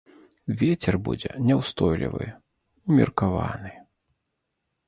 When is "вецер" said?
0.61-0.97